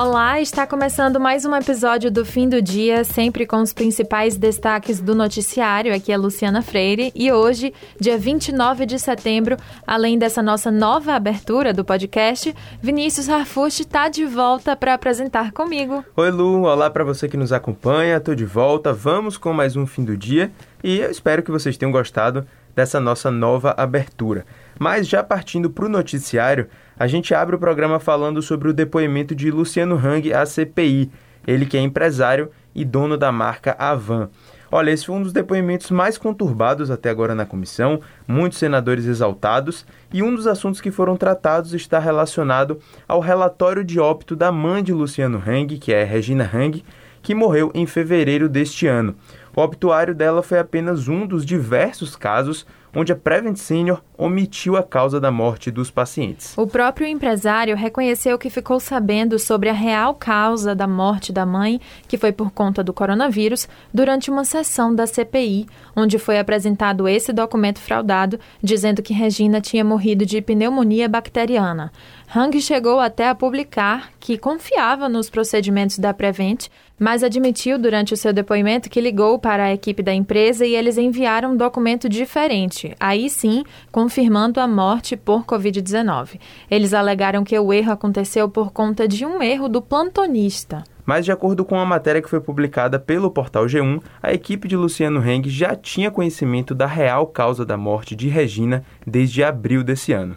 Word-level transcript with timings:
Olá, 0.00 0.40
está 0.40 0.64
começando 0.64 1.18
mais 1.18 1.44
um 1.44 1.52
episódio 1.56 2.08
do 2.08 2.24
Fim 2.24 2.48
do 2.48 2.62
Dia, 2.62 3.02
sempre 3.02 3.44
com 3.44 3.60
os 3.60 3.72
principais 3.72 4.36
destaques 4.36 5.00
do 5.00 5.12
noticiário. 5.12 5.92
Aqui 5.92 6.12
é 6.12 6.16
Luciana 6.16 6.62
Freire 6.62 7.10
e 7.16 7.32
hoje, 7.32 7.74
dia 7.98 8.16
29 8.16 8.86
de 8.86 8.96
setembro, 8.96 9.56
além 9.84 10.16
dessa 10.16 10.40
nossa 10.40 10.70
nova 10.70 11.14
abertura 11.14 11.72
do 11.72 11.84
podcast, 11.84 12.54
Vinícius 12.80 13.28
Harfush 13.28 13.80
está 13.80 14.08
de 14.08 14.24
volta 14.24 14.76
para 14.76 14.94
apresentar 14.94 15.50
comigo. 15.50 16.04
Oi, 16.16 16.30
Lu, 16.30 16.62
olá 16.62 16.88
para 16.88 17.02
você 17.02 17.28
que 17.28 17.36
nos 17.36 17.52
acompanha, 17.52 18.18
estou 18.18 18.36
de 18.36 18.44
volta. 18.44 18.92
Vamos 18.92 19.36
com 19.36 19.52
mais 19.52 19.74
um 19.74 19.84
Fim 19.84 20.04
do 20.04 20.16
Dia 20.16 20.52
e 20.84 21.00
eu 21.00 21.10
espero 21.10 21.42
que 21.42 21.50
vocês 21.50 21.76
tenham 21.76 21.90
gostado 21.90 22.46
dessa 22.72 23.00
nossa 23.00 23.32
nova 23.32 23.74
abertura. 23.76 24.46
Mas 24.78 25.08
já 25.08 25.22
partindo 25.22 25.70
para 25.70 25.86
o 25.86 25.88
noticiário, 25.88 26.68
a 26.98 27.06
gente 27.06 27.34
abre 27.34 27.56
o 27.56 27.58
programa 27.58 27.98
falando 27.98 28.40
sobre 28.40 28.68
o 28.68 28.72
depoimento 28.72 29.34
de 29.34 29.50
Luciano 29.50 29.96
Hang 29.96 30.32
à 30.32 30.46
CPI, 30.46 31.10
ele 31.46 31.66
que 31.66 31.76
é 31.76 31.80
empresário 31.80 32.50
e 32.74 32.84
dono 32.84 33.16
da 33.16 33.32
marca 33.32 33.74
Avan. 33.78 34.30
Olha, 34.70 34.90
esse 34.90 35.06
foi 35.06 35.16
um 35.16 35.22
dos 35.22 35.32
depoimentos 35.32 35.90
mais 35.90 36.18
conturbados 36.18 36.90
até 36.90 37.08
agora 37.08 37.34
na 37.34 37.46
comissão, 37.46 38.00
muitos 38.26 38.58
senadores 38.58 39.06
exaltados, 39.06 39.86
e 40.12 40.22
um 40.22 40.34
dos 40.34 40.46
assuntos 40.46 40.80
que 40.80 40.90
foram 40.90 41.16
tratados 41.16 41.72
está 41.72 41.98
relacionado 41.98 42.78
ao 43.06 43.20
relatório 43.20 43.82
de 43.82 43.98
óbito 43.98 44.36
da 44.36 44.52
mãe 44.52 44.82
de 44.82 44.92
Luciano 44.92 45.42
Hang, 45.44 45.78
que 45.78 45.92
é 45.92 46.04
Regina 46.04 46.48
Hang, 46.52 46.84
que 47.22 47.34
morreu 47.34 47.70
em 47.74 47.86
fevereiro 47.86 48.48
deste 48.48 48.86
ano. 48.86 49.16
O 49.56 49.60
obituário 49.60 50.14
dela 50.14 50.42
foi 50.42 50.58
apenas 50.58 51.08
um 51.08 51.26
dos 51.26 51.44
diversos 51.44 52.14
casos 52.14 52.66
onde 52.94 53.12
a 53.12 53.16
Prevent 53.16 53.56
Senior 53.56 54.02
omitiu 54.16 54.76
a 54.76 54.82
causa 54.82 55.20
da 55.20 55.30
morte 55.30 55.70
dos 55.70 55.90
pacientes. 55.90 56.56
O 56.56 56.66
próprio 56.66 57.06
empresário 57.06 57.76
reconheceu 57.76 58.38
que 58.38 58.50
ficou 58.50 58.80
sabendo 58.80 59.38
sobre 59.38 59.68
a 59.68 59.72
real 59.72 60.14
causa 60.14 60.74
da 60.74 60.86
morte 60.86 61.32
da 61.32 61.46
mãe, 61.46 61.80
que 62.06 62.18
foi 62.18 62.32
por 62.32 62.50
conta 62.50 62.82
do 62.82 62.92
coronavírus, 62.92 63.68
durante 63.92 64.30
uma 64.30 64.44
sessão 64.44 64.94
da 64.94 65.06
CPI, 65.06 65.66
onde 65.94 66.18
foi 66.18 66.38
apresentado 66.38 67.06
esse 67.06 67.32
documento 67.32 67.78
fraudado, 67.78 68.40
dizendo 68.62 69.02
que 69.02 69.14
Regina 69.14 69.60
tinha 69.60 69.84
morrido 69.84 70.26
de 70.26 70.40
pneumonia 70.40 71.08
bacteriana. 71.08 71.92
Hang 72.34 72.60
chegou 72.60 73.00
até 73.00 73.28
a 73.28 73.34
publicar 73.34 74.10
que 74.20 74.36
confiava 74.36 75.08
nos 75.08 75.30
procedimentos 75.30 75.98
da 75.98 76.12
Prevent, 76.12 76.68
mas 76.98 77.22
admitiu 77.22 77.78
durante 77.78 78.12
o 78.12 78.16
seu 78.16 78.32
depoimento 78.32 78.90
que 78.90 79.00
ligou 79.00 79.38
para 79.38 79.64
a 79.64 79.72
equipe 79.72 80.02
da 80.02 80.12
empresa 80.12 80.66
e 80.66 80.74
eles 80.74 80.98
enviaram 80.98 81.52
um 81.52 81.56
documento 81.56 82.08
diferente, 82.08 82.94
aí 82.98 83.30
sim 83.30 83.64
confirmando 83.92 84.60
a 84.60 84.66
morte 84.66 85.16
por 85.16 85.44
Covid-19. 85.44 86.40
Eles 86.70 86.92
alegaram 86.92 87.44
que 87.44 87.58
o 87.58 87.72
erro 87.72 87.92
aconteceu 87.92 88.48
por 88.48 88.72
conta 88.72 89.06
de 89.06 89.24
um 89.24 89.42
erro 89.42 89.68
do 89.68 89.80
plantonista. 89.80 90.84
Mas, 91.08 91.24
de 91.24 91.32
acordo 91.32 91.64
com 91.64 91.78
a 91.78 91.86
matéria 91.86 92.20
que 92.20 92.28
foi 92.28 92.38
publicada 92.38 92.98
pelo 92.98 93.30
portal 93.30 93.64
G1, 93.64 94.02
a 94.22 94.34
equipe 94.34 94.68
de 94.68 94.76
Luciano 94.76 95.26
Heng 95.26 95.48
já 95.48 95.74
tinha 95.74 96.10
conhecimento 96.10 96.74
da 96.74 96.86
real 96.86 97.26
causa 97.26 97.64
da 97.64 97.78
morte 97.78 98.14
de 98.14 98.28
Regina 98.28 98.84
desde 99.06 99.42
abril 99.42 99.82
desse 99.82 100.12
ano. 100.12 100.36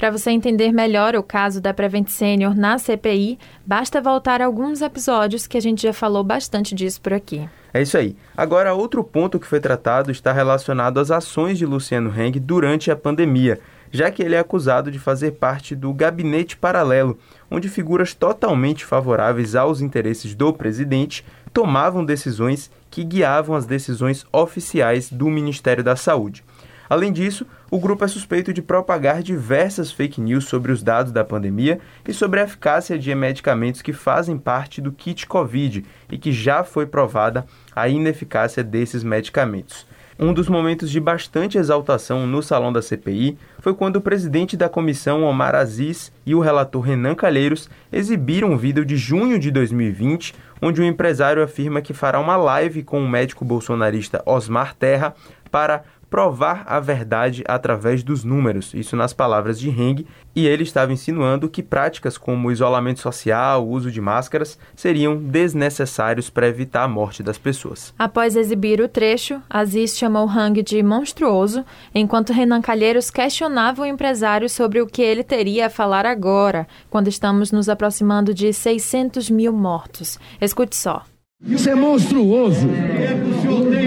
Para 0.00 0.10
você 0.10 0.30
entender 0.30 0.72
melhor 0.72 1.14
o 1.14 1.22
caso 1.22 1.60
da 1.60 1.74
Prevent 1.74 2.08
Senior 2.08 2.56
na 2.56 2.78
CPI, 2.78 3.38
basta 3.66 4.00
voltar 4.00 4.40
a 4.40 4.46
alguns 4.46 4.80
episódios 4.80 5.46
que 5.46 5.58
a 5.58 5.60
gente 5.60 5.82
já 5.82 5.92
falou 5.92 6.24
bastante 6.24 6.74
disso 6.74 6.98
por 7.02 7.12
aqui. 7.12 7.46
É 7.70 7.82
isso 7.82 7.98
aí. 7.98 8.16
Agora, 8.34 8.72
outro 8.72 9.04
ponto 9.04 9.38
que 9.38 9.46
foi 9.46 9.60
tratado 9.60 10.10
está 10.10 10.32
relacionado 10.32 10.98
às 10.98 11.10
ações 11.10 11.58
de 11.58 11.66
Luciano 11.66 12.10
Heng 12.18 12.40
durante 12.40 12.90
a 12.90 12.96
pandemia, 12.96 13.60
já 13.90 14.10
que 14.10 14.22
ele 14.22 14.34
é 14.34 14.38
acusado 14.38 14.90
de 14.90 14.98
fazer 14.98 15.32
parte 15.32 15.76
do 15.76 15.92
gabinete 15.92 16.56
paralelo, 16.56 17.18
onde 17.50 17.68
figuras 17.68 18.14
totalmente 18.14 18.86
favoráveis 18.86 19.54
aos 19.54 19.82
interesses 19.82 20.34
do 20.34 20.50
presidente 20.50 21.22
tomavam 21.52 22.06
decisões 22.06 22.70
que 22.90 23.04
guiavam 23.04 23.54
as 23.54 23.66
decisões 23.66 24.24
oficiais 24.32 25.10
do 25.10 25.28
Ministério 25.28 25.84
da 25.84 25.94
Saúde. 25.94 26.42
Além 26.90 27.12
disso, 27.12 27.46
o 27.70 27.78
grupo 27.78 28.04
é 28.04 28.08
suspeito 28.08 28.52
de 28.52 28.60
propagar 28.60 29.22
diversas 29.22 29.92
fake 29.92 30.20
news 30.20 30.46
sobre 30.46 30.72
os 30.72 30.82
dados 30.82 31.12
da 31.12 31.24
pandemia 31.24 31.78
e 32.06 32.12
sobre 32.12 32.40
a 32.40 32.42
eficácia 32.42 32.98
de 32.98 33.14
medicamentos 33.14 33.80
que 33.80 33.92
fazem 33.92 34.36
parte 34.36 34.80
do 34.80 34.90
kit 34.90 35.24
Covid 35.24 35.84
e 36.10 36.18
que 36.18 36.32
já 36.32 36.64
foi 36.64 36.86
provada 36.86 37.46
a 37.76 37.88
ineficácia 37.88 38.64
desses 38.64 39.04
medicamentos. 39.04 39.86
Um 40.18 40.34
dos 40.34 40.48
momentos 40.48 40.90
de 40.90 40.98
bastante 40.98 41.56
exaltação 41.56 42.26
no 42.26 42.42
salão 42.42 42.72
da 42.72 42.82
CPI 42.82 43.38
foi 43.60 43.72
quando 43.72 43.96
o 43.96 44.00
presidente 44.02 44.56
da 44.56 44.68
comissão, 44.68 45.22
Omar 45.22 45.54
Aziz, 45.54 46.12
e 46.26 46.34
o 46.34 46.40
relator 46.40 46.82
Renan 46.82 47.14
Calheiros 47.14 47.70
exibiram 47.90 48.50
um 48.50 48.56
vídeo 48.56 48.84
de 48.84 48.96
junho 48.96 49.38
de 49.38 49.50
2020, 49.50 50.34
onde 50.60 50.80
o 50.80 50.84
empresário 50.84 51.42
afirma 51.42 51.80
que 51.80 51.94
fará 51.94 52.18
uma 52.18 52.36
live 52.36 52.82
com 52.82 53.02
o 53.02 53.08
médico 53.08 53.46
bolsonarista 53.46 54.20
Osmar 54.26 54.74
Terra 54.74 55.14
para 55.50 55.84
provar 56.10 56.64
a 56.66 56.80
verdade 56.80 57.44
através 57.46 58.02
dos 58.02 58.24
números, 58.24 58.74
isso 58.74 58.96
nas 58.96 59.12
palavras 59.12 59.60
de 59.60 59.70
Heng, 59.70 60.04
e 60.34 60.46
ele 60.46 60.64
estava 60.64 60.92
insinuando 60.92 61.48
que 61.48 61.62
práticas 61.62 62.18
como 62.18 62.50
isolamento 62.50 63.00
social, 63.00 63.66
uso 63.66 63.90
de 63.90 64.00
máscaras, 64.00 64.58
seriam 64.74 65.16
desnecessários 65.16 66.28
para 66.28 66.48
evitar 66.48 66.82
a 66.82 66.88
morte 66.88 67.22
das 67.22 67.38
pessoas. 67.38 67.94
Após 67.96 68.34
exibir 68.34 68.80
o 68.80 68.88
trecho, 68.88 69.40
Aziz 69.48 69.96
chamou 69.96 70.28
Hang 70.28 70.62
de 70.62 70.82
monstruoso, 70.82 71.64
enquanto 71.94 72.32
Renan 72.32 72.60
Calheiros 72.60 73.10
questionava 73.10 73.82
o 73.82 73.86
empresário 73.86 74.48
sobre 74.48 74.80
o 74.80 74.86
que 74.86 75.02
ele 75.02 75.22
teria 75.22 75.66
a 75.66 75.70
falar 75.70 76.04
agora, 76.04 76.66
quando 76.90 77.08
estamos 77.08 77.52
nos 77.52 77.68
aproximando 77.68 78.34
de 78.34 78.52
600 78.52 79.30
mil 79.30 79.52
mortos. 79.52 80.18
Escute 80.40 80.74
só. 80.74 81.04
Isso 81.46 81.70
é 81.70 81.74
monstruoso. 81.74 82.68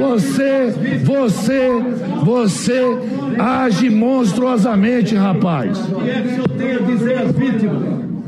Você, 0.04 0.74
você, 1.04 1.70
você 2.24 2.82
age 3.40 3.90
monstruosamente, 3.90 5.16
rapaz. 5.16 5.80
O 5.80 6.02
que 6.02 6.10
é 6.10 6.22
que 6.22 6.28
o 6.28 6.32
senhor 6.32 6.50
tem 6.50 6.72
a 6.74 6.80
dizer 6.80 7.18
às 7.20 7.32
vítimas? 7.32 7.84
O 8.24 8.28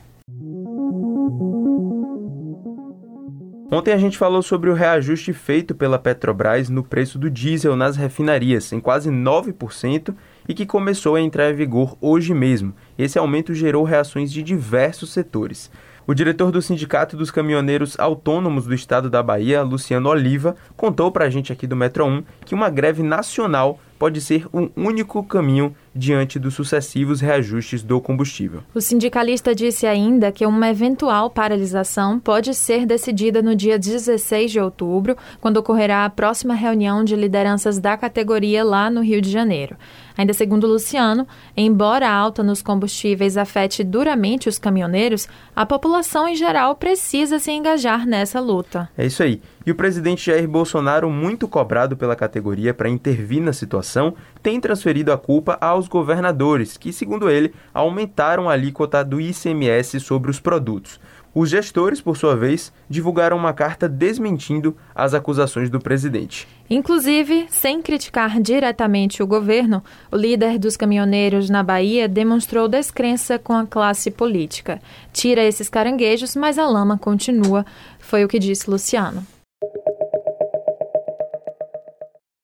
Ontem 3.72 3.94
a 3.94 3.96
gente 3.96 4.18
falou 4.18 4.42
sobre 4.42 4.68
o 4.68 4.74
reajuste 4.74 5.32
feito 5.32 5.74
pela 5.74 5.98
Petrobras 5.98 6.68
no 6.68 6.84
preço 6.84 7.18
do 7.18 7.30
diesel 7.30 7.74
nas 7.76 7.96
refinarias, 7.96 8.70
em 8.74 8.80
quase 8.80 9.08
9%, 9.08 10.14
e 10.46 10.52
que 10.52 10.66
começou 10.66 11.14
a 11.14 11.20
entrar 11.22 11.50
em 11.50 11.54
vigor 11.54 11.96
hoje 11.98 12.34
mesmo. 12.34 12.74
Esse 12.98 13.18
aumento 13.18 13.54
gerou 13.54 13.84
reações 13.84 14.30
de 14.30 14.42
diversos 14.42 15.14
setores. 15.14 15.70
O 16.10 16.14
diretor 16.14 16.50
do 16.50 16.60
Sindicato 16.60 17.16
dos 17.16 17.30
Caminhoneiros 17.30 17.96
Autônomos 17.96 18.66
do 18.66 18.74
Estado 18.74 19.08
da 19.08 19.22
Bahia, 19.22 19.62
Luciano 19.62 20.08
Oliva, 20.08 20.56
contou 20.76 21.12
para 21.12 21.26
a 21.26 21.30
gente 21.30 21.52
aqui 21.52 21.68
do 21.68 21.76
Metro 21.76 22.04
1 22.04 22.24
que 22.44 22.52
uma 22.52 22.68
greve 22.68 23.00
nacional 23.00 23.78
pode 23.96 24.20
ser 24.20 24.44
um 24.52 24.68
único 24.74 25.22
caminho 25.22 25.72
diante 25.94 26.38
dos 26.38 26.54
sucessivos 26.54 27.20
reajustes 27.20 27.82
do 27.82 28.00
combustível. 28.00 28.62
O 28.74 28.80
sindicalista 28.80 29.54
disse 29.54 29.86
ainda 29.86 30.30
que 30.30 30.46
uma 30.46 30.68
eventual 30.68 31.30
paralisação 31.30 32.18
pode 32.18 32.54
ser 32.54 32.86
decidida 32.86 33.42
no 33.42 33.56
dia 33.56 33.78
16 33.78 34.52
de 34.52 34.60
outubro, 34.60 35.16
quando 35.40 35.56
ocorrerá 35.56 36.04
a 36.04 36.10
próxima 36.10 36.54
reunião 36.54 37.02
de 37.02 37.16
lideranças 37.16 37.78
da 37.78 37.96
categoria 37.96 38.64
lá 38.64 38.90
no 38.90 39.02
Rio 39.02 39.20
de 39.20 39.30
Janeiro. 39.30 39.76
Ainda 40.16 40.34
segundo 40.34 40.66
Luciano, 40.66 41.26
embora 41.56 42.08
a 42.08 42.14
alta 42.14 42.42
nos 42.42 42.60
combustíveis 42.60 43.36
afete 43.36 43.82
duramente 43.82 44.48
os 44.48 44.58
caminhoneiros, 44.58 45.26
a 45.56 45.64
população 45.64 46.28
em 46.28 46.36
geral 46.36 46.76
precisa 46.76 47.38
se 47.38 47.50
engajar 47.50 48.06
nessa 48.06 48.38
luta. 48.38 48.88
É 48.98 49.06
isso 49.06 49.22
aí. 49.22 49.40
E 49.64 49.70
o 49.70 49.74
presidente 49.74 50.26
Jair 50.26 50.48
Bolsonaro, 50.48 51.08
muito 51.10 51.46
cobrado 51.46 51.96
pela 51.96 52.16
categoria 52.16 52.74
para 52.74 52.88
intervir 52.88 53.42
na 53.42 53.52
situação, 53.52 54.14
tem 54.42 54.60
transferido 54.60 55.12
a 55.12 55.18
culpa 55.18 55.56
aos 55.60 55.88
governadores, 55.88 56.76
que, 56.76 56.92
segundo 56.92 57.30
ele, 57.30 57.52
aumentaram 57.72 58.48
a 58.48 58.52
alíquota 58.52 59.04
do 59.04 59.20
ICMS 59.20 60.00
sobre 60.00 60.30
os 60.30 60.40
produtos. 60.40 60.98
Os 61.32 61.48
gestores, 61.48 62.00
por 62.00 62.16
sua 62.16 62.34
vez, 62.34 62.72
divulgaram 62.88 63.36
uma 63.36 63.52
carta 63.52 63.88
desmentindo 63.88 64.76
as 64.92 65.14
acusações 65.14 65.70
do 65.70 65.78
presidente. 65.78 66.48
Inclusive, 66.68 67.46
sem 67.50 67.80
criticar 67.80 68.40
diretamente 68.40 69.22
o 69.22 69.26
governo, 69.26 69.82
o 70.10 70.16
líder 70.16 70.58
dos 70.58 70.76
caminhoneiros 70.76 71.48
na 71.48 71.62
Bahia 71.62 72.08
demonstrou 72.08 72.66
descrença 72.66 73.38
com 73.38 73.52
a 73.52 73.64
classe 73.64 74.10
política. 74.10 74.82
Tira 75.12 75.44
esses 75.44 75.68
caranguejos, 75.68 76.34
mas 76.34 76.58
a 76.58 76.66
lama 76.66 76.98
continua, 76.98 77.64
foi 78.00 78.24
o 78.24 78.28
que 78.28 78.38
disse 78.38 78.68
Luciano. 78.68 79.24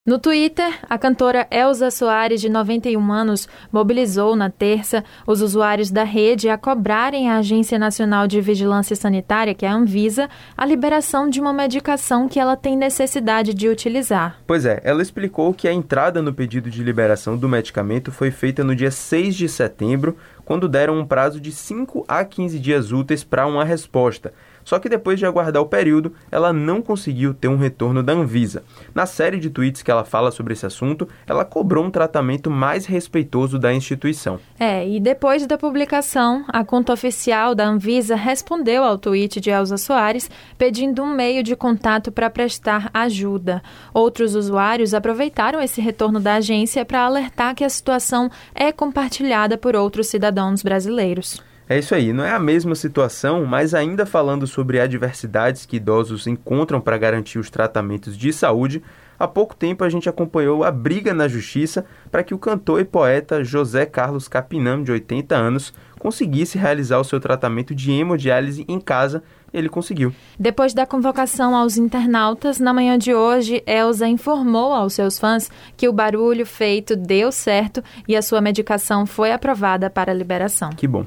No 0.07 0.21
Twitter, 0.21 0.73
a 0.89 0.97
cantora 0.97 1.49
Elza 1.51 1.91
Soares, 1.91 2.41
de 2.41 2.49
91 2.49 3.13
anos, 3.13 3.49
mobilizou 3.73 4.37
na 4.37 4.49
terça 4.49 5.03
os 5.27 5.43
usuários 5.43 5.91
da 5.91 6.05
rede 6.05 6.49
a 6.49 6.57
cobrarem 6.57 7.29
a 7.29 7.39
Agência 7.39 7.77
Nacional 7.77 8.29
de 8.29 8.41
Vigilância 8.41 8.95
Sanitária, 8.95 9.53
que 9.53 9.67
é 9.67 9.69
a 9.69 9.75
Anvisa, 9.75 10.31
a 10.57 10.65
liberação 10.65 11.29
de 11.29 11.41
uma 11.41 11.53
medicação 11.53 12.29
que 12.29 12.39
ela 12.39 12.57
tem 12.57 12.77
necessidade 12.77 13.53
de 13.53 13.69
utilizar. 13.69 14.39
Pois 14.47 14.65
é, 14.65 14.81
ela 14.85 15.03
explicou 15.03 15.53
que 15.53 15.67
a 15.67 15.73
entrada 15.73 16.23
no 16.23 16.33
pedido 16.33 16.71
de 16.71 16.85
liberação 16.85 17.37
do 17.37 17.49
medicamento 17.49 18.13
foi 18.13 18.31
feita 18.31 18.63
no 18.63 18.77
dia 18.77 18.93
6 18.93 19.35
de 19.35 19.49
setembro, 19.49 20.17
quando 20.45 20.69
deram 20.69 21.01
um 21.01 21.05
prazo 21.05 21.41
de 21.41 21.51
5 21.51 22.05
a 22.07 22.25
15 22.25 22.61
dias 22.61 22.93
úteis 22.93 23.25
para 23.25 23.45
uma 23.45 23.65
resposta. 23.65 24.33
Só 24.67 24.81
que 24.81 24.89
depois 24.89 25.17
de 25.17 25.25
aguardar 25.25 25.63
o 25.63 25.67
período, 25.67 26.13
ela 26.29 26.53
não 26.53 26.83
conseguiu 26.83 27.33
ter 27.33 27.47
um 27.47 27.57
retorno 27.57 28.03
da 28.03 28.13
Anvisa. 28.13 28.65
Na 28.93 29.07
série 29.07 29.39
de 29.39 29.49
tweets 29.49 29.81
que 29.81 29.93
ela 29.93 30.05
fala 30.05 30.33
sobre 30.33 30.55
esse 30.55 30.67
assunto, 30.67 31.09
ela 31.25 31.45
cobrou 31.45 31.85
um 31.85 31.91
tratamento 31.91 32.51
mais 32.51 32.85
respeitoso 32.85 33.61
da 33.61 33.73
instituição. 33.73 34.41
É, 34.59 34.87
e 34.87 34.99
depois 34.99 35.47
da 35.47 35.57
publicação, 35.57 36.45
a 36.49 36.65
conta 36.65 36.93
oficial 36.93 37.55
da 37.55 37.65
Anvisa 37.65 38.17
respondeu 38.17 38.83
ao 38.83 38.99
tweet 38.99 39.41
de 39.41 39.51
Elza 39.51 39.77
Soares 39.77 40.29
pedindo 40.59 41.01
um 41.01 41.15
meio 41.15 41.45
de 41.45 41.55
contato 41.55 42.11
para 42.11 42.29
prestar 42.29 42.91
ajuda. 42.93 43.63
Outros 43.95 44.35
usuários 44.35 44.95
aproveitaram 44.95 45.63
esse 45.63 45.81
retorno 45.81 46.19
da 46.19 46.35
agência 46.35 46.85
para 46.85 47.05
alertar 47.05 47.55
que 47.55 47.63
a 47.63 47.69
situação 47.69 48.29
é 48.53 48.73
compartilhada 48.73 49.57
por 49.57 49.77
outros 49.77 50.09
cidadãos 50.09 50.61
brasileiros. 50.61 51.41
É 51.69 51.77
isso 51.77 51.97
aí, 51.97 52.13
não 52.13 52.25
é 52.25 52.31
a 52.31 52.39
mesma 52.39 52.77
situação, 52.77 53.45
mas 53.45 53.75
ainda 53.75 54.07
falando 54.07 54.47
sobre 54.47 54.79
adversidades 54.79 55.67
que 55.67 55.79
idosos 55.79 56.29
encontram 56.29 56.81
para 56.81 56.97
garantir 56.97 57.41
os 57.41 57.51
tratamentos 57.51 58.17
de 58.17 58.33
saúde, 58.33 58.81
há 59.19 59.27
pouco 59.27 59.57
tempo 59.57 59.83
a 59.83 59.89
gente 59.89 60.09
acompanhou 60.09 60.63
a 60.63 60.71
briga 60.71 61.13
na 61.13 61.27
justiça 61.27 61.85
para 62.09 62.23
que 62.23 62.33
o 62.33 62.39
cantor 62.39 62.81
e 62.81 62.85
poeta 62.85 63.43
José 63.43 63.85
Carlos 63.85 64.29
Capinam, 64.29 64.85
de 64.85 64.93
80 64.93 65.35
anos, 65.35 65.75
conseguisse 65.99 66.57
realizar 66.57 67.01
o 67.01 67.05
seu 67.05 67.19
tratamento 67.19 67.75
de 67.75 67.91
hemodiálise 67.91 68.65
em 68.69 68.79
casa. 68.79 69.25
Ele 69.53 69.69
conseguiu. 69.69 70.15
Depois 70.39 70.73
da 70.73 70.87
convocação 70.87 71.57
aos 71.57 71.77
internautas, 71.77 72.61
na 72.61 72.73
manhã 72.73 72.97
de 72.97 73.13
hoje, 73.13 73.61
Elza 73.67 74.07
informou 74.07 74.73
aos 74.73 74.93
seus 74.93 75.19
fãs 75.19 75.51
que 75.77 75.89
o 75.89 75.93
barulho 75.93 76.47
feito 76.47 76.95
deu 76.95 77.33
certo 77.33 77.83
e 78.07 78.15
a 78.15 78.23
sua 78.23 78.41
medicação 78.41 79.05
foi 79.05 79.33
aprovada 79.33 79.91
para 79.91 80.15
liberação. 80.15 80.71
Que 80.71 80.87
bom. 80.87 81.07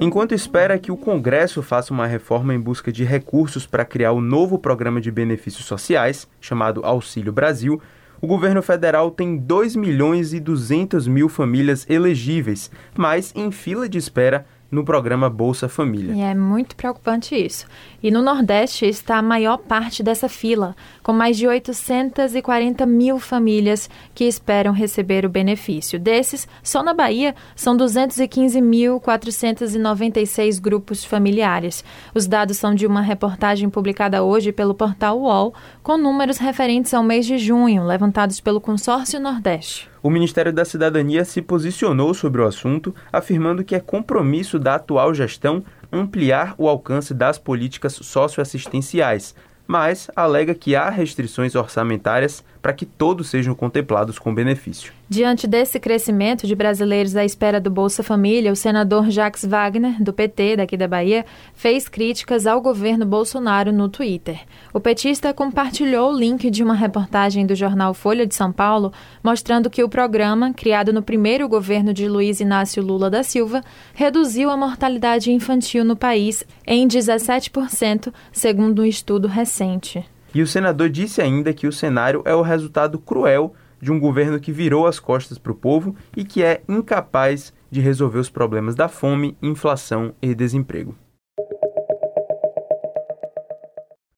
Enquanto 0.00 0.34
espera 0.34 0.78
que 0.78 0.90
o 0.90 0.96
Congresso 0.96 1.62
faça 1.62 1.94
uma 1.94 2.06
reforma 2.06 2.52
em 2.52 2.60
busca 2.60 2.92
de 2.92 3.04
recursos 3.04 3.64
para 3.64 3.84
criar 3.84 4.12
o 4.12 4.20
novo 4.20 4.58
programa 4.58 5.00
de 5.00 5.10
benefícios 5.10 5.64
sociais, 5.64 6.28
chamado 6.40 6.84
Auxílio 6.84 7.32
Brasil, 7.32 7.80
o 8.20 8.26
governo 8.26 8.60
federal 8.60 9.10
tem 9.10 9.36
2 9.36 9.76
milhões 9.76 10.32
e 10.32 10.40
200 10.40 11.06
mil 11.06 11.28
famílias 11.28 11.88
elegíveis, 11.88 12.70
mas 12.96 13.32
em 13.36 13.50
fila 13.50 13.88
de 13.88 13.98
espera 13.98 14.44
no 14.74 14.84
programa 14.84 15.30
Bolsa 15.30 15.68
Família. 15.68 16.12
E 16.12 16.20
é 16.20 16.34
muito 16.34 16.74
preocupante 16.74 17.32
isso. 17.34 17.66
E 18.02 18.10
no 18.10 18.20
Nordeste 18.20 18.86
está 18.86 19.16
a 19.16 19.22
maior 19.22 19.56
parte 19.58 20.02
dessa 20.02 20.28
fila, 20.28 20.74
com 21.02 21.12
mais 21.12 21.36
de 21.36 21.46
840 21.46 22.84
mil 22.84 23.20
famílias 23.20 23.88
que 24.14 24.24
esperam 24.24 24.72
receber 24.72 25.24
o 25.24 25.30
benefício. 25.30 25.96
Desses, 25.98 26.46
só 26.62 26.82
na 26.82 26.92
Bahia, 26.92 27.34
são 27.54 27.74
215.496 27.76 30.60
grupos 30.60 31.04
familiares. 31.04 31.84
Os 32.14 32.26
dados 32.26 32.56
são 32.56 32.74
de 32.74 32.86
uma 32.86 33.00
reportagem 33.00 33.70
publicada 33.70 34.24
hoje 34.24 34.50
pelo 34.50 34.74
portal 34.74 35.20
UOL, 35.20 35.54
com 35.82 35.96
números 35.96 36.38
referentes 36.38 36.92
ao 36.92 37.04
mês 37.04 37.24
de 37.24 37.38
junho, 37.38 37.86
levantados 37.86 38.40
pelo 38.40 38.60
Consórcio 38.60 39.20
Nordeste 39.20 39.93
o 40.04 40.10
Ministério 40.10 40.52
da 40.52 40.66
Cidadania 40.66 41.24
se 41.24 41.40
posicionou 41.40 42.12
sobre 42.12 42.42
o 42.42 42.46
assunto, 42.46 42.94
afirmando 43.10 43.64
que 43.64 43.74
é 43.74 43.80
compromisso 43.80 44.58
da 44.58 44.74
atual 44.74 45.14
gestão 45.14 45.64
ampliar 45.90 46.54
o 46.58 46.68
alcance 46.68 47.14
das 47.14 47.38
políticas 47.38 47.94
socioassistenciais, 47.94 49.34
mas 49.66 50.10
alega 50.14 50.54
que 50.54 50.76
há 50.76 50.90
restrições 50.90 51.54
orçamentárias 51.54 52.44
para 52.64 52.72
que 52.72 52.86
todos 52.86 53.28
sejam 53.28 53.54
contemplados 53.54 54.18
com 54.18 54.34
benefício. 54.34 54.90
Diante 55.06 55.46
desse 55.46 55.78
crescimento 55.78 56.46
de 56.46 56.54
brasileiros 56.54 57.14
à 57.14 57.22
espera 57.22 57.60
do 57.60 57.70
Bolsa 57.70 58.02
Família, 58.02 58.50
o 58.50 58.56
senador 58.56 59.10
Jacques 59.10 59.44
Wagner, 59.44 60.02
do 60.02 60.14
PT 60.14 60.56
daqui 60.56 60.74
da 60.74 60.88
Bahia, 60.88 61.26
fez 61.54 61.90
críticas 61.90 62.46
ao 62.46 62.62
governo 62.62 63.04
Bolsonaro 63.04 63.70
no 63.70 63.90
Twitter. 63.90 64.40
O 64.72 64.80
petista 64.80 65.34
compartilhou 65.34 66.10
o 66.10 66.18
link 66.18 66.48
de 66.48 66.62
uma 66.62 66.72
reportagem 66.72 67.44
do 67.44 67.54
jornal 67.54 67.92
Folha 67.92 68.26
de 68.26 68.34
São 68.34 68.50
Paulo, 68.50 68.94
mostrando 69.22 69.68
que 69.68 69.84
o 69.84 69.88
programa, 69.88 70.54
criado 70.54 70.90
no 70.90 71.02
primeiro 71.02 71.46
governo 71.46 71.92
de 71.92 72.08
Luiz 72.08 72.40
Inácio 72.40 72.82
Lula 72.82 73.10
da 73.10 73.22
Silva, 73.22 73.62
reduziu 73.92 74.48
a 74.48 74.56
mortalidade 74.56 75.30
infantil 75.30 75.84
no 75.84 75.96
país 75.96 76.42
em 76.66 76.88
17%, 76.88 78.10
segundo 78.32 78.80
um 78.80 78.86
estudo 78.86 79.28
recente. 79.28 80.02
E 80.34 80.42
o 80.42 80.46
senador 80.46 80.90
disse 80.90 81.22
ainda 81.22 81.54
que 81.54 81.66
o 81.66 81.72
cenário 81.72 82.20
é 82.24 82.34
o 82.34 82.42
resultado 82.42 82.98
cruel 82.98 83.54
de 83.80 83.92
um 83.92 84.00
governo 84.00 84.40
que 84.40 84.50
virou 84.50 84.86
as 84.86 84.98
costas 84.98 85.38
para 85.38 85.52
o 85.52 85.54
povo 85.54 85.94
e 86.16 86.24
que 86.24 86.42
é 86.42 86.62
incapaz 86.68 87.52
de 87.70 87.80
resolver 87.80 88.18
os 88.18 88.30
problemas 88.30 88.74
da 88.74 88.88
fome, 88.88 89.36
inflação 89.40 90.12
e 90.20 90.34
desemprego. 90.34 90.96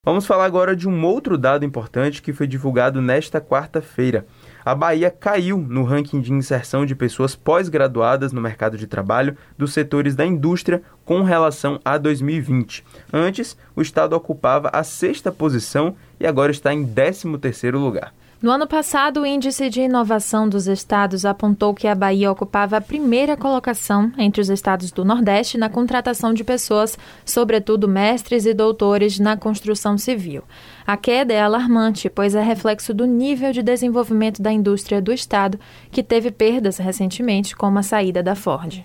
Vamos 0.06 0.24
falar 0.24 0.44
agora 0.44 0.76
de 0.76 0.88
um 0.88 1.04
outro 1.04 1.36
dado 1.36 1.64
importante 1.64 2.22
que 2.22 2.32
foi 2.32 2.46
divulgado 2.46 3.02
nesta 3.02 3.40
quarta-feira. 3.40 4.24
A 4.64 4.72
Bahia 4.72 5.10
caiu 5.10 5.58
no 5.58 5.82
ranking 5.82 6.20
de 6.20 6.32
inserção 6.32 6.86
de 6.86 6.94
pessoas 6.94 7.34
pós-graduadas 7.34 8.32
no 8.32 8.40
mercado 8.40 8.78
de 8.78 8.86
trabalho 8.86 9.36
dos 9.58 9.72
setores 9.72 10.14
da 10.14 10.24
indústria 10.24 10.80
com 11.04 11.22
relação 11.22 11.80
a 11.84 11.98
2020. 11.98 12.84
Antes, 13.12 13.58
o 13.74 13.82
estado 13.82 14.12
ocupava 14.12 14.70
a 14.72 14.84
sexta 14.84 15.32
posição 15.32 15.96
e 16.18 16.26
agora 16.26 16.52
está 16.52 16.72
em 16.72 16.86
13º 16.86 17.78
lugar. 17.78 18.12
No 18.40 18.50
ano 18.50 18.66
passado, 18.66 19.22
o 19.22 19.26
Índice 19.26 19.70
de 19.70 19.80
Inovação 19.80 20.46
dos 20.46 20.66
Estados 20.66 21.24
apontou 21.24 21.72
que 21.72 21.88
a 21.88 21.94
Bahia 21.94 22.30
ocupava 22.30 22.76
a 22.76 22.80
primeira 22.82 23.34
colocação 23.34 24.12
entre 24.18 24.42
os 24.42 24.50
estados 24.50 24.92
do 24.92 25.06
Nordeste 25.06 25.56
na 25.56 25.70
contratação 25.70 26.34
de 26.34 26.44
pessoas, 26.44 26.98
sobretudo 27.24 27.88
mestres 27.88 28.44
e 28.44 28.52
doutores 28.52 29.18
na 29.18 29.38
construção 29.38 29.96
civil. 29.96 30.42
A 30.86 30.98
queda 30.98 31.32
é 31.32 31.40
alarmante, 31.40 32.10
pois 32.10 32.34
é 32.34 32.42
reflexo 32.42 32.92
do 32.92 33.06
nível 33.06 33.52
de 33.52 33.62
desenvolvimento 33.62 34.42
da 34.42 34.52
indústria 34.52 35.00
do 35.00 35.14
estado, 35.14 35.58
que 35.90 36.02
teve 36.02 36.30
perdas 36.30 36.76
recentemente 36.76 37.56
com 37.56 37.76
a 37.78 37.82
saída 37.82 38.22
da 38.22 38.34
Ford. 38.34 38.84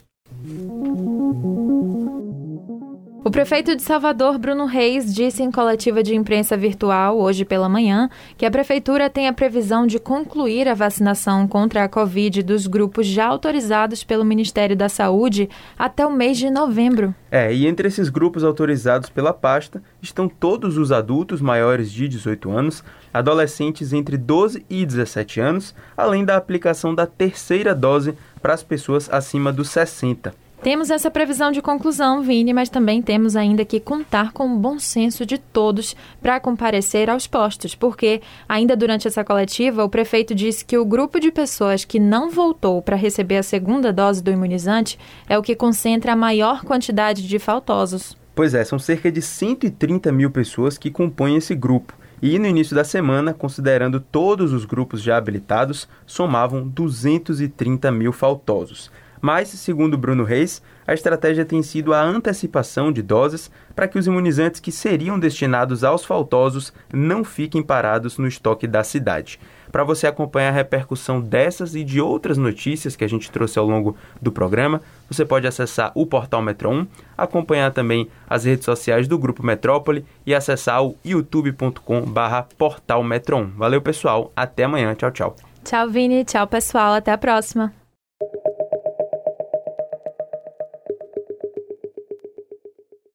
O 3.24 3.30
prefeito 3.30 3.76
de 3.76 3.84
Salvador, 3.84 4.40
Bruno 4.40 4.66
Reis, 4.66 5.14
disse 5.14 5.44
em 5.44 5.52
coletiva 5.52 6.02
de 6.02 6.16
imprensa 6.16 6.58
virtual 6.58 7.20
hoje 7.20 7.46
pela 7.46 7.70
manhã 7.70 8.10
que 8.36 8.48
a 8.48 8.50
prefeitura 8.50 9.12
tem 9.12 9.28
a 9.28 9.34
previsão 9.34 9.86
de 9.86 10.00
concluir 10.00 10.68
a 10.68 10.74
vacinação 10.74 11.48
contra 11.48 11.84
a 11.84 11.88
Covid 11.88 12.42
dos 12.42 12.66
grupos 12.66 13.06
já 13.06 13.28
autorizados 13.28 14.04
pelo 14.04 14.26
Ministério 14.26 14.76
da 14.76 14.90
Saúde 14.90 15.48
até 15.78 16.04
o 16.04 16.12
mês 16.12 16.36
de 16.36 16.50
novembro. 16.50 17.14
É, 17.30 17.54
e 17.54 17.68
entre 17.68 17.88
esses 17.88 18.10
grupos 18.10 18.44
autorizados 18.44 19.08
pela 19.08 19.34
pasta 19.34 19.84
estão 20.02 20.28
todos 20.28 20.76
os 20.76 20.92
adultos 20.92 21.42
maiores 21.42 21.92
de 21.92 22.08
18 22.08 22.50
anos, 22.50 22.84
adolescentes 23.14 23.94
entre 23.94 24.18
12 24.18 24.66
e 24.68 24.84
17 24.84 25.40
anos, 25.40 25.76
além 25.96 26.26
da 26.26 26.38
aplicação 26.38 26.96
da 26.96 27.06
terceira 27.06 27.76
dose 27.76 28.16
para 28.42 28.56
as 28.56 28.64
pessoas 28.64 29.08
acima 29.12 29.54
dos 29.54 29.70
60. 29.70 30.41
Temos 30.64 30.92
essa 30.92 31.10
previsão 31.10 31.52
de 31.52 31.60
conclusão, 31.60 32.22
Vini, 32.22 32.54
mas 32.54 32.70
também 32.70 33.02
temos 33.02 33.36
ainda 33.36 33.66
que 33.66 33.80
contar 33.80 34.32
com 34.32 34.46
o 34.46 34.60
bom 34.60 34.78
senso 34.78 35.26
de 35.26 35.40
todos 35.40 35.96
para 36.22 36.40
comparecer 36.40 37.10
aos 37.10 37.26
postos, 37.26 37.74
porque 37.74 38.22
ainda 38.48 38.76
durante 38.76 39.08
essa 39.08 39.24
coletiva, 39.24 39.84
o 39.84 39.90
prefeito 39.90 40.36
disse 40.36 40.64
que 40.64 40.78
o 40.78 40.86
grupo 40.86 41.20
de 41.20 41.32
pessoas 41.32 41.84
que 41.84 42.00
não 42.00 42.30
voltou 42.30 42.80
para 42.80 42.96
receber 42.96 43.38
a 43.38 43.44
segunda 43.44 43.92
dose 43.92 44.22
do 44.22 44.30
imunizante 44.30 45.00
é 45.28 45.36
o 45.36 45.42
que 45.42 45.56
concentra 45.56 46.14
a 46.14 46.16
maior 46.16 46.64
quantidade 46.64 47.28
de 47.28 47.40
faltosos. 47.40 48.16
Pois 48.36 48.54
é, 48.54 48.64
são 48.64 48.78
cerca 48.78 49.12
de 49.12 49.22
130 49.22 50.12
mil 50.12 50.30
pessoas 50.30 50.78
que 50.78 50.92
compõem 50.92 51.38
esse 51.38 51.56
grupo. 51.56 51.98
E 52.22 52.38
no 52.38 52.46
início 52.46 52.76
da 52.76 52.84
semana, 52.84 53.34
considerando 53.34 54.00
todos 54.00 54.54
os 54.54 54.64
grupos 54.64 55.02
já 55.02 55.18
habilitados, 55.18 55.90
somavam 56.06 56.68
230 56.68 57.92
mil 57.92 58.14
faltosos. 58.14 58.92
Mas, 59.22 59.50
segundo 59.50 59.98
Bruno 59.98 60.24
Reis, 60.24 60.62
a 60.88 60.94
estratégia 60.94 61.46
tem 61.46 61.62
sido 61.62 61.94
a 61.94 62.02
antecipação 62.02 62.92
de 62.92 63.02
doses 63.02 63.52
para 63.76 63.88
que 63.88 64.00
os 64.00 64.08
imunizantes 64.08 64.60
que 64.60 64.72
seriam 64.72 65.20
destinados 65.20 65.84
aos 65.84 66.04
faltosos 66.04 66.74
não 66.92 67.24
fiquem 67.24 67.62
parados 67.62 68.18
no 68.18 68.28
estoque 68.28 68.66
da 68.66 68.84
cidade. 68.84 69.40
Para 69.72 69.84
você 69.86 70.06
acompanhar 70.06 70.50
a 70.50 70.52
repercussão 70.52 71.22
dessas 71.22 71.76
e 71.76 71.84
de 71.84 72.02
outras 72.02 72.38
notícias 72.38 72.96
que 72.96 73.06
a 73.06 73.08
gente 73.08 73.32
trouxe 73.32 73.58
ao 73.58 73.66
longo 73.66 73.96
do 74.22 74.32
programa, 74.32 74.82
você 75.10 75.24
pode 75.24 75.48
acessar 75.48 75.92
o 75.96 76.06
portal 76.06 76.42
Metro 76.42 76.70
1, 76.70 76.88
acompanhar 77.18 77.72
também 77.72 78.10
as 78.30 78.44
redes 78.44 78.66
sociais 78.66 79.08
do 79.08 79.18
Grupo 79.18 79.46
Metrópole 79.46 80.04
e 80.26 80.36
acessar 80.36 80.84
o 80.84 80.98
youtube.com/portal 81.06 83.04
Metro 83.04 83.38
1. 83.38 83.52
Valeu, 83.52 83.82
pessoal. 83.82 84.32
Até 84.36 84.66
amanhã. 84.66 84.94
Tchau, 84.94 85.12
tchau. 85.12 85.36
Tchau, 85.64 85.90
Vini. 85.90 86.26
Tchau, 86.26 86.48
pessoal. 86.48 86.94
Até 86.96 87.12
a 87.12 87.18
próxima. 87.18 87.81